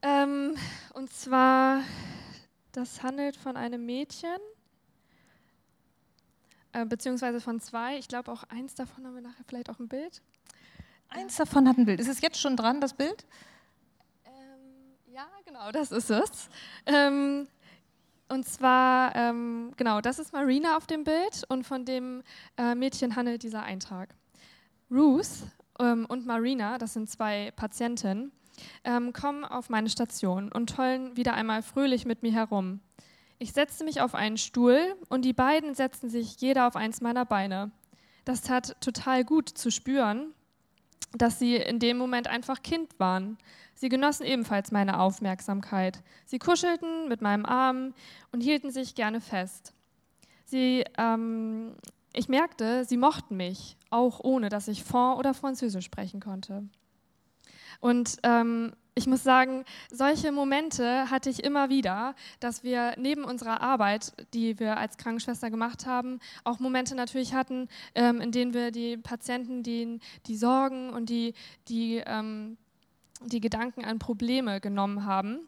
[0.02, 0.56] Ähm,
[0.94, 1.82] und zwar,
[2.72, 4.38] das handelt von einem Mädchen,
[6.74, 7.98] äh, beziehungsweise von zwei.
[7.98, 10.22] Ich glaube auch eins davon haben wir nachher vielleicht auch ein Bild.
[11.10, 12.00] Eins davon hat ein Bild.
[12.00, 13.26] Ist es jetzt schon dran, das Bild?
[14.26, 16.50] Ähm, ja, genau, das ist es.
[16.86, 17.48] Ähm,
[18.30, 22.24] und zwar, ähm, genau, das ist Marina auf dem Bild und von dem
[22.58, 24.14] äh, Mädchen handelt dieser Eintrag.
[24.92, 25.28] Ruth
[25.80, 28.32] ähm, und Marina, das sind zwei Patienten,
[28.84, 32.82] ähm, kommen auf meine Station und tollen wieder einmal fröhlich mit mir herum.
[33.40, 37.26] Ich setzte mich auf einen Stuhl und die beiden setzten sich jeder auf eins meiner
[37.26, 37.72] Beine.
[38.26, 40.34] Das tat total gut zu spüren,
[41.14, 43.38] dass sie in dem Moment einfach Kind waren.
[43.76, 46.02] Sie genossen ebenfalls meine Aufmerksamkeit.
[46.26, 47.94] Sie kuschelten mit meinem Arm
[48.32, 49.74] und hielten sich gerne fest.
[50.46, 51.76] Sie, ähm,
[52.14, 56.68] ich merkte, sie mochten mich, auch ohne dass ich Fond oder Französisch sprechen konnte.
[57.80, 63.62] Und ähm, ich muss sagen, solche Momente hatte ich immer wieder, dass wir neben unserer
[63.62, 68.72] Arbeit, die wir als Krankenschwester gemacht haben, auch Momente natürlich hatten, ähm, in denen wir
[68.72, 71.36] die Patienten, die, die Sorgen und die,
[71.68, 72.58] die, ähm,
[73.22, 75.48] die Gedanken an Probleme genommen haben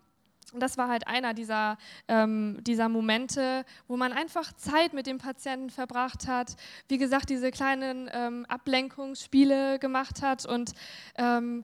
[0.53, 5.17] Und das war halt einer dieser, ähm, dieser Momente, wo man einfach Zeit mit dem
[5.17, 6.55] Patienten verbracht hat,
[6.87, 10.45] wie gesagt, diese kleinen ähm, Ablenkungsspiele gemacht hat.
[10.45, 10.73] Und
[11.17, 11.63] ähm,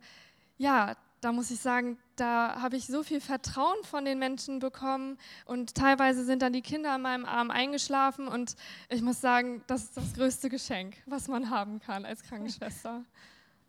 [0.57, 5.17] ja, da muss ich sagen, da habe ich so viel Vertrauen von den Menschen bekommen
[5.45, 8.55] und teilweise sind dann die Kinder an meinem Arm eingeschlafen und
[8.89, 13.03] ich muss sagen, das ist das größte Geschenk, was man haben kann als Krankenschwester.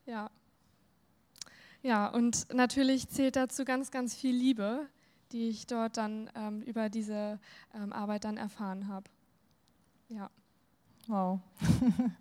[0.04, 0.30] Ja.
[1.82, 4.86] Ja, und natürlich zählt dazu ganz, ganz viel Liebe,
[5.32, 7.40] die ich dort dann ähm, über diese
[7.74, 9.10] ähm, Arbeit dann erfahren habe.
[10.08, 10.30] Ja.
[11.08, 11.40] Wow.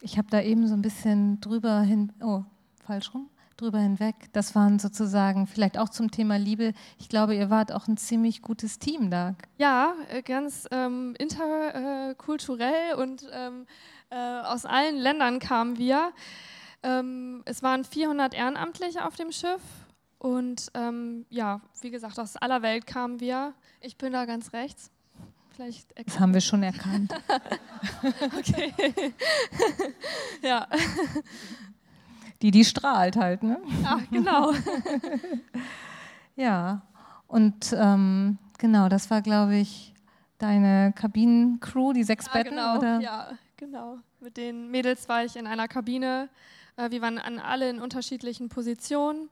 [0.00, 2.42] ich habe da eben so ein bisschen drüber hin, oh,
[2.82, 4.14] falsch rum, drüber hinweg.
[4.32, 6.72] Das waren sozusagen vielleicht auch zum Thema Liebe.
[6.98, 9.34] Ich glaube, ihr wart auch ein ziemlich gutes Team da.
[9.58, 13.66] Ja, äh, ganz ähm, interkulturell und ähm,
[14.10, 16.12] äh, aus allen Ländern kamen wir.
[16.82, 19.60] Ähm, es waren 400 Ehrenamtliche auf dem Schiff
[20.18, 23.54] und ähm, ja, wie gesagt, aus aller Welt kamen wir.
[23.80, 24.90] Ich bin da ganz rechts.
[25.54, 27.12] Vielleicht das haben wir schon erkannt.
[28.38, 28.72] okay.
[30.42, 30.66] ja.
[32.42, 33.60] Die, die strahlt halt, ne?
[33.82, 34.52] Ja, genau.
[36.36, 36.82] ja,
[37.26, 39.94] und ähm, genau, das war, glaube ich,
[40.38, 43.00] deine Kabinencrew, die sechs ja, Betten, genau, oder?
[43.00, 43.98] Ja, genau.
[44.20, 46.28] Mit den Mädels war ich in einer Kabine.
[46.76, 49.28] Äh, wir waren an alle in unterschiedlichen Positionen.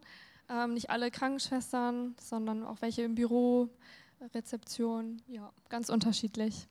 [0.51, 3.69] Ähm, nicht alle Krankenschwestern, sondern auch welche im Büro,
[4.35, 6.67] Rezeption, ja, ganz unterschiedlich.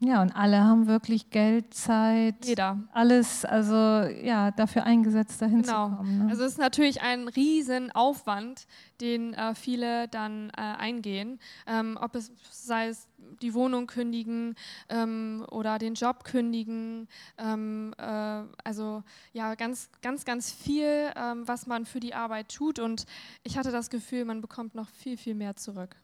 [0.00, 2.78] Ja, und alle haben wirklich Geld, Zeit, Jeder.
[2.92, 5.88] alles, also ja, dafür eingesetzt, dahin genau.
[5.88, 6.18] zu kommen.
[6.18, 6.30] Ne?
[6.30, 8.66] Also es ist natürlich ein Riesenaufwand,
[9.00, 11.38] den äh, viele dann äh, eingehen.
[11.66, 13.08] Ähm, ob es sei es
[13.42, 14.54] die Wohnung kündigen
[14.88, 17.08] ähm, oder den Job kündigen.
[17.38, 22.78] Ähm, äh, also ja, ganz, ganz, ganz viel, ähm, was man für die Arbeit tut.
[22.78, 23.06] Und
[23.44, 25.96] ich hatte das Gefühl, man bekommt noch viel, viel mehr zurück.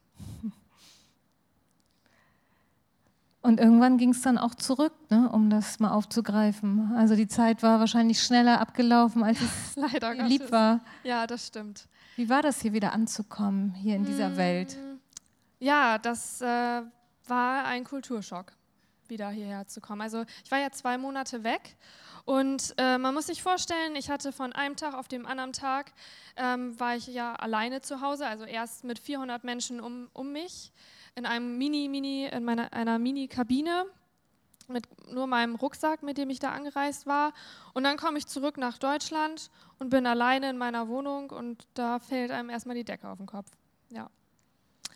[3.43, 6.93] Und irgendwann ging es dann auch zurück, ne, um das mal aufzugreifen.
[6.97, 10.53] Also die Zeit war wahrscheinlich schneller abgelaufen, als es Leider lieb Gottes.
[10.53, 10.81] war.
[11.03, 11.89] Ja, das stimmt.
[12.15, 14.77] Wie war das hier wieder anzukommen, hier in dieser mmh, Welt?
[15.59, 16.83] Ja, das äh,
[17.27, 18.53] war ein Kulturschock,
[19.09, 20.03] wieder hierher zu kommen.
[20.03, 21.77] Also ich war ja zwei Monate weg
[22.25, 25.93] und äh, man muss sich vorstellen, ich hatte von einem Tag auf dem anderen Tag,
[26.37, 30.73] ähm, war ich ja alleine zu Hause, also erst mit 400 Menschen um, um mich
[31.15, 33.87] in einem Mini, Mini, in meiner, einer Mini-Kabine
[34.69, 37.33] mit nur meinem Rucksack, mit dem ich da angereist war.
[37.75, 41.99] Und dann komme ich zurück nach Deutschland und bin alleine in meiner Wohnung und da
[41.99, 43.49] fällt einem erstmal die Decke auf den Kopf.
[43.91, 44.09] Ja.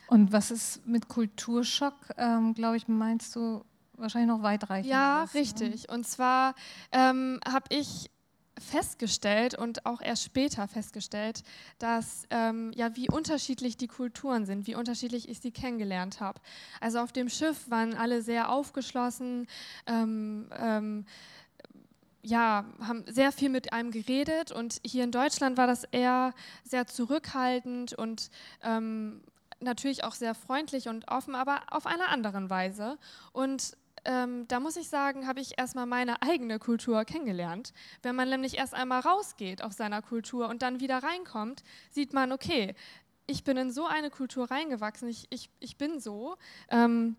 [0.08, 4.90] Und was ist mit Kulturschock, ähm, glaube ich, meinst du wahrscheinlich noch weitreichend?
[4.90, 5.40] Ja, was, ne?
[5.40, 5.88] richtig.
[5.88, 5.94] Ne?
[5.94, 6.54] Und zwar
[6.92, 8.10] ähm, habe ich
[8.58, 11.42] festgestellt und auch erst später festgestellt,
[11.78, 16.40] dass ähm, ja wie unterschiedlich die Kulturen sind, wie unterschiedlich ich sie kennengelernt habe.
[16.80, 19.46] Also auf dem Schiff waren alle sehr aufgeschlossen.
[19.86, 21.06] Ähm, ähm,
[22.22, 26.88] ja, haben sehr viel mit einem geredet und hier in Deutschland war das eher sehr
[26.88, 28.30] zurückhaltend und
[28.64, 29.20] ähm,
[29.60, 32.98] natürlich auch sehr freundlich und offen, aber auf einer anderen Weise.
[33.32, 37.72] Und ähm, da muss ich sagen, habe ich erstmal meine eigene Kultur kennengelernt.
[38.02, 42.32] Wenn man nämlich erst einmal rausgeht auf seiner Kultur und dann wieder reinkommt, sieht man,
[42.32, 42.74] okay,
[43.26, 46.36] ich bin in so eine Kultur reingewachsen, ich, ich, ich bin so.
[46.70, 47.16] Ähm,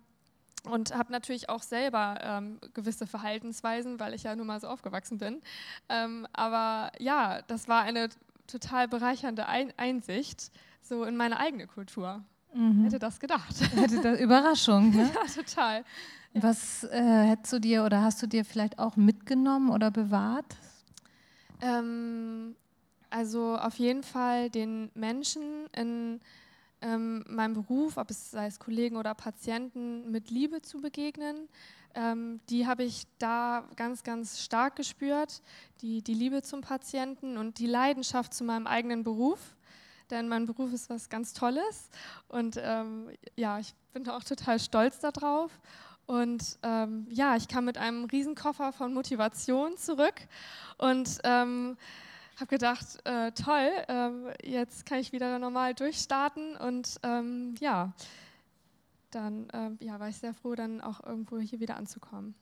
[0.63, 5.17] und habe natürlich auch selber ähm, gewisse Verhaltensweisen, weil ich ja nun mal so aufgewachsen
[5.17, 5.41] bin.
[5.87, 8.09] Ähm, aber ja, das war eine
[8.47, 12.23] total bereichernde Ein Einsicht so in meine eigene Kultur.
[12.53, 12.83] Mhm.
[12.83, 13.55] Hätte das gedacht.
[13.75, 15.11] Hätte das Überraschung, ne?
[15.15, 15.83] ja, total.
[16.33, 20.55] Was äh, hättest du dir oder hast du dir vielleicht auch mitgenommen oder bewahrt?
[21.61, 22.55] Ähm,
[23.09, 26.19] also auf jeden Fall den Menschen in
[26.81, 31.47] ähm, meinem Beruf, ob es sei es Kollegen oder Patienten, mit Liebe zu begegnen.
[31.95, 35.41] Ähm, die habe ich da ganz, ganz stark gespürt.
[35.81, 39.56] Die, die Liebe zum Patienten und die Leidenschaft zu meinem eigenen Beruf
[40.09, 41.89] denn mein Beruf ist was ganz Tolles.
[42.27, 45.51] Und ähm, ja, ich bin auch total stolz darauf.
[46.05, 50.15] Und ähm, ja, ich kam mit einem Riesenkoffer von Motivation zurück.
[50.77, 51.77] Und ähm,
[52.37, 56.55] habe gedacht, äh, toll, äh, jetzt kann ich wieder normal durchstarten.
[56.55, 57.93] Und ähm, ja,
[59.11, 62.35] dann äh, ja, war ich sehr froh, dann auch irgendwo hier wieder anzukommen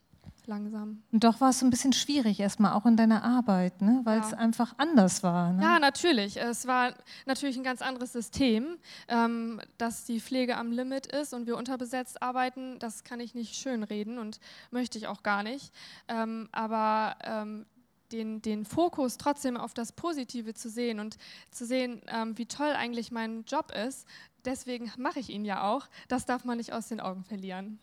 [0.48, 1.04] langsam.
[1.12, 4.02] Und doch war es so ein bisschen schwierig erstmal auch in deiner Arbeit, ne?
[4.04, 4.26] weil ja.
[4.26, 5.54] es einfach anders war.
[5.54, 5.62] Ne?
[5.62, 6.38] Ja, natürlich.
[6.38, 6.94] Es war
[7.26, 8.78] natürlich ein ganz anderes System,
[9.08, 12.80] ähm, dass die Pflege am Limit ist und wir unterbesetzt arbeiten.
[12.80, 14.40] Das kann ich nicht schönreden und
[14.72, 15.72] möchte ich auch gar nicht.
[16.08, 17.66] Ähm, aber ähm,
[18.12, 21.18] den, den Fokus trotzdem auf das Positive zu sehen und
[21.52, 24.08] zu sehen, ähm, wie toll eigentlich mein Job ist.
[24.46, 25.88] Deswegen mache ich ihn ja auch.
[26.08, 27.80] Das darf man nicht aus den Augen verlieren.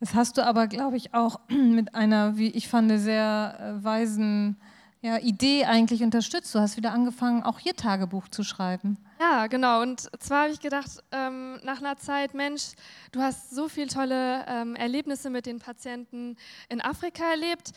[0.00, 4.56] Das hast du aber, glaube ich, auch mit einer, wie ich fand, sehr äh, weisen
[5.02, 6.54] ja, Idee eigentlich unterstützt.
[6.54, 8.98] Du hast wieder angefangen, auch hier Tagebuch zu schreiben.
[9.18, 9.80] Ja, genau.
[9.82, 12.72] Und zwar habe ich gedacht, ähm, nach einer Zeit, Mensch,
[13.12, 16.36] du hast so viele tolle ähm, Erlebnisse mit den Patienten
[16.68, 17.72] in Afrika erlebt.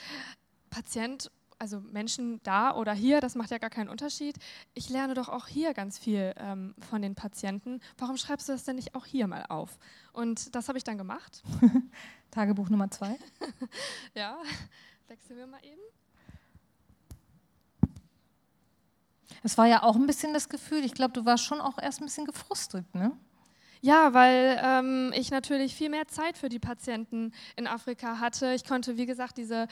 [0.70, 1.30] Patient,
[1.64, 4.36] also Menschen da oder hier, das macht ja gar keinen Unterschied.
[4.74, 7.80] Ich lerne doch auch hier ganz viel ähm, von den Patienten.
[7.98, 9.80] Warum schreibst du das denn nicht auch hier mal auf?
[10.12, 11.42] Und das habe ich dann gemacht.
[12.32, 13.18] Tagebuch Nummer zwei.
[14.14, 14.38] ja,
[15.08, 15.80] wechseln wir mal eben.
[19.42, 22.02] Es war ja auch ein bisschen das Gefühl, ich glaube, du warst schon auch erst
[22.02, 23.18] ein bisschen gefrustet, ne?
[23.80, 28.54] Ja, weil ähm, ich natürlich viel mehr Zeit für die Patienten in Afrika hatte.
[28.54, 29.68] Ich konnte, wie gesagt, diese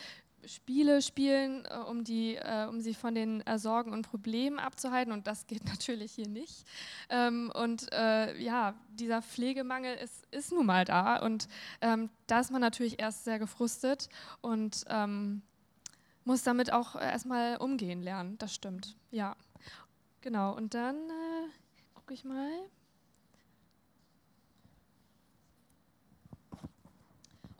[0.45, 5.13] Spiele spielen, äh, um, die, äh, um sie von den äh, Sorgen und Problemen abzuhalten.
[5.13, 6.65] Und das geht natürlich hier nicht.
[7.09, 11.17] Ähm, und äh, ja, dieser Pflegemangel ist, ist nun mal da.
[11.17, 11.47] Und
[11.81, 14.09] ähm, da ist man natürlich erst sehr gefrustet
[14.41, 15.41] und ähm,
[16.25, 18.37] muss damit auch erstmal umgehen lernen.
[18.37, 19.35] Das stimmt, ja.
[20.21, 21.49] Genau, und dann äh,
[21.95, 22.51] gucke ich mal.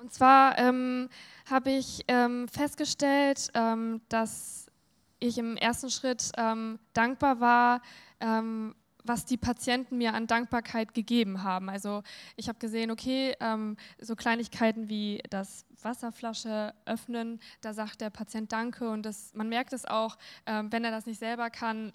[0.02, 1.10] Und zwar ähm,
[1.48, 4.72] habe ich ähm, festgestellt, ähm, dass
[5.20, 7.82] ich im ersten Schritt ähm, dankbar war,
[8.20, 11.70] ähm, was die Patienten mir an Dankbarkeit gegeben haben.
[11.70, 12.02] Also
[12.36, 18.52] ich habe gesehen, okay, ähm, so Kleinigkeiten wie das Wasserflasche öffnen, da sagt der Patient
[18.52, 21.92] Danke und das, man merkt es auch, wenn er das nicht selber kann,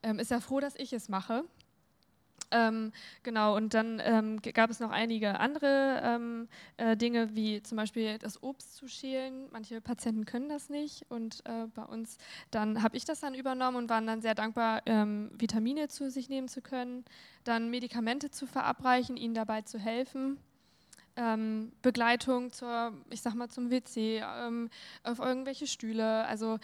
[0.00, 1.44] ist er froh, dass ich es mache.
[2.50, 7.76] Ähm, genau, und dann ähm, gab es noch einige andere ähm, äh, Dinge, wie zum
[7.76, 9.48] Beispiel das Obst zu schälen.
[9.50, 12.18] Manche Patienten können das nicht und äh, bei uns,
[12.50, 16.28] dann habe ich das dann übernommen und waren dann sehr dankbar, ähm, Vitamine zu sich
[16.28, 17.04] nehmen zu können,
[17.44, 20.38] dann Medikamente zu verabreichen, ihnen dabei zu helfen.
[21.18, 24.68] Ähm, Begleitung zur, ich sag mal, zum WC, ähm,
[25.02, 26.58] auf irgendwelche Stühle, also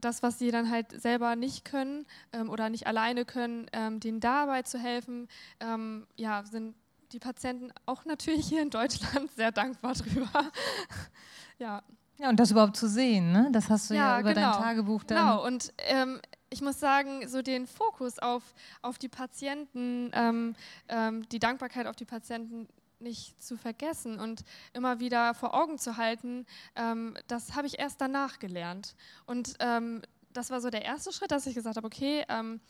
[0.00, 4.20] das, was sie dann halt selber nicht können ähm, oder nicht alleine können, ähm, denen
[4.20, 5.28] dabei zu helfen,
[5.60, 6.74] ähm, ja, sind
[7.12, 10.50] die Patienten auch natürlich hier in Deutschland sehr dankbar drüber.
[11.58, 11.82] ja.
[12.18, 13.50] Ja, und das überhaupt zu sehen, ne?
[13.52, 14.52] das hast du ja, ja über genau.
[14.52, 15.18] dein Tagebuch dann.
[15.18, 18.42] Genau, und ähm, ich muss sagen, so den Fokus auf,
[18.80, 20.54] auf die Patienten, ähm,
[20.88, 25.96] ähm, die Dankbarkeit auf die Patienten, nicht zu vergessen und immer wieder vor Augen zu
[25.96, 28.96] halten, ähm, das habe ich erst danach gelernt.
[29.26, 32.60] Und ähm, das war so der erste Schritt, dass ich gesagt habe, okay, ähm,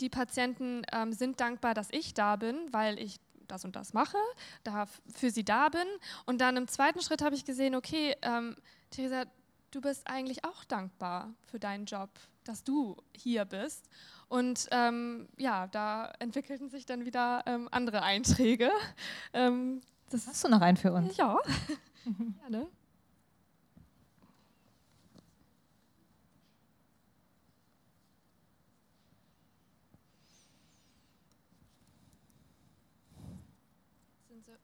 [0.00, 4.18] die Patienten ähm, sind dankbar, dass ich da bin, weil ich das und das mache,
[5.14, 5.86] für sie da bin.
[6.26, 8.54] Und dann im zweiten Schritt habe ich gesehen, okay, ähm,
[8.90, 9.24] Theresa,
[9.70, 12.10] du bist eigentlich auch dankbar für deinen Job,
[12.44, 13.88] dass du hier bist.
[14.28, 18.70] Und ähm, ja, da entwickelten sich dann wieder ähm, andere Einträge.
[19.34, 21.16] Ähm, Hast du noch einen für uns?
[21.18, 21.36] Ja,
[22.40, 22.66] gerne.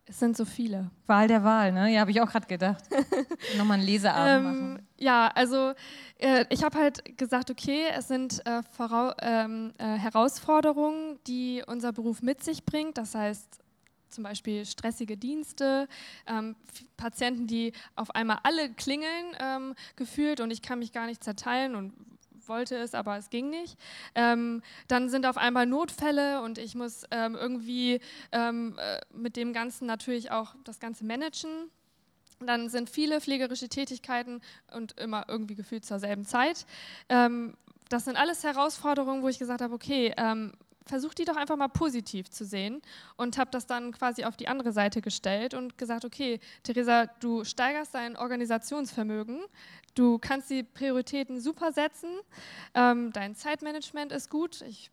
[0.07, 0.91] Es sind so viele.
[1.07, 1.91] Wahl der Wahl, ne?
[1.93, 2.85] Ja, habe ich auch gerade gedacht.
[3.59, 4.89] Nochmal einen Leseabend ähm, machen.
[4.97, 5.75] Ja, also
[6.19, 8.63] äh, ich habe halt gesagt, okay, es sind äh,
[9.23, 12.97] ähm, äh, Herausforderungen, die unser Beruf mit sich bringt.
[12.97, 13.61] Das heißt
[14.11, 15.89] zum Beispiel stressige Dienste,
[16.27, 16.55] ähm,
[16.97, 21.75] Patienten, die auf einmal alle klingeln ähm, gefühlt und ich kann mich gar nicht zerteilen
[21.75, 21.93] und
[22.47, 23.77] wollte es, aber es ging nicht.
[24.15, 28.01] Ähm, dann sind auf einmal Notfälle und ich muss ähm, irgendwie
[28.33, 31.71] ähm, äh, mit dem Ganzen natürlich auch das Ganze managen.
[32.41, 34.41] Dann sind viele pflegerische Tätigkeiten
[34.73, 36.67] und immer irgendwie gefühlt zur selben Zeit.
[37.09, 37.57] Ähm,
[37.89, 40.53] das sind alles Herausforderungen, wo ich gesagt habe, okay, ähm,
[40.87, 42.83] versuch die doch einfach mal positiv zu sehen
[43.17, 47.45] und habe das dann quasi auf die andere Seite gestellt und gesagt, okay, Theresa, du
[47.45, 49.41] steigerst dein Organisationsvermögen,
[49.95, 52.11] du kannst die Prioritäten super setzen,
[52.75, 54.91] ähm, dein Zeitmanagement ist gut, ich,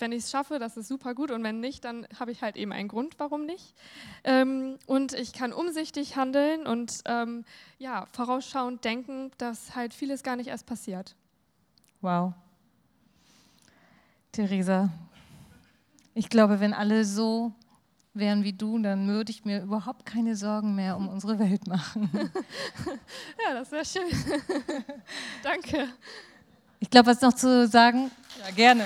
[0.00, 2.56] wenn ich es schaffe, das ist super gut und wenn nicht, dann habe ich halt
[2.56, 3.74] eben einen Grund, warum nicht.
[4.24, 7.44] Ähm, und ich kann umsichtig handeln und ähm,
[7.78, 11.14] ja, vorausschauend denken, dass halt vieles gar nicht erst passiert.
[12.00, 12.34] Wow.
[14.32, 14.90] Theresa,
[16.14, 17.52] ich glaube, wenn alle so
[18.14, 22.10] wären wie du, dann würde ich mir überhaupt keine Sorgen mehr um unsere Welt machen.
[23.46, 24.08] ja, das wäre schön.
[25.42, 25.88] Danke.
[26.80, 28.10] Ich glaube, was noch zu sagen?
[28.44, 28.84] Ja, gerne.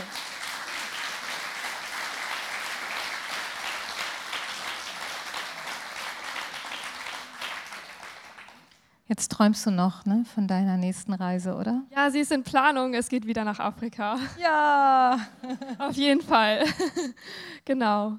[9.10, 11.82] Jetzt träumst du noch ne, von deiner nächsten Reise, oder?
[11.90, 12.94] Ja, sie ist in Planung.
[12.94, 14.16] Es geht wieder nach Afrika.
[14.40, 15.18] Ja,
[15.78, 16.64] auf jeden Fall.
[17.64, 18.18] genau.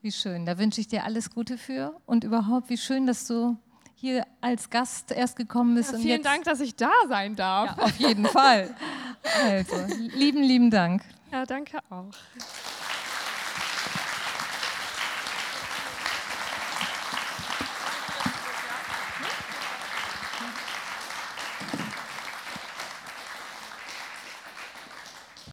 [0.00, 0.46] Wie schön.
[0.46, 3.56] Da wünsche ich dir alles Gute für und überhaupt, wie schön, dass du
[3.96, 5.90] hier als Gast erst gekommen bist.
[5.90, 7.76] Ja, vielen und jetzt, Dank, dass ich da sein darf.
[7.76, 8.72] Ja, auf jeden Fall.
[9.44, 9.76] Also,
[10.16, 11.04] lieben, lieben Dank.
[11.30, 12.10] Ja, danke auch.